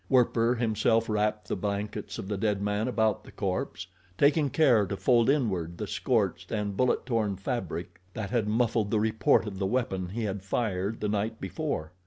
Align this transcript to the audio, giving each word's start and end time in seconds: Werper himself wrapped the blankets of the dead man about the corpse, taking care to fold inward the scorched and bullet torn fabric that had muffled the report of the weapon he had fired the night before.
Werper 0.09 0.55
himself 0.55 1.07
wrapped 1.07 1.47
the 1.47 1.55
blankets 1.55 2.17
of 2.17 2.27
the 2.27 2.35
dead 2.35 2.59
man 2.59 2.87
about 2.87 3.23
the 3.23 3.31
corpse, 3.31 3.85
taking 4.17 4.49
care 4.49 4.87
to 4.87 4.97
fold 4.97 5.29
inward 5.29 5.77
the 5.77 5.85
scorched 5.85 6.51
and 6.51 6.75
bullet 6.75 7.05
torn 7.05 7.35
fabric 7.35 8.01
that 8.15 8.31
had 8.31 8.47
muffled 8.47 8.89
the 8.89 8.99
report 8.99 9.45
of 9.45 9.59
the 9.59 9.67
weapon 9.67 10.09
he 10.09 10.23
had 10.23 10.41
fired 10.41 11.01
the 11.01 11.07
night 11.07 11.39
before. 11.39 11.91